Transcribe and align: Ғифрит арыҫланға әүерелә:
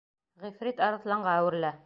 Ғифрит 0.45 0.81
арыҫланға 0.87 1.37
әүерелә: 1.43 1.75